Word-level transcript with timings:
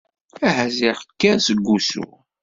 Aha 0.47 0.65
ziɣ 0.77 0.97
kker 1.05 1.37
seg 1.41 1.57
wusu! 1.67 2.05